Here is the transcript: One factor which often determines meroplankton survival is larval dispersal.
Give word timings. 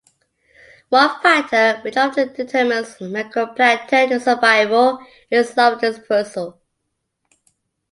One 0.89 1.21
factor 1.21 1.79
which 1.83 1.95
often 1.95 2.33
determines 2.33 2.95
meroplankton 2.95 4.19
survival 4.19 4.97
is 5.29 5.55
larval 5.55 5.77
dispersal. 5.79 6.59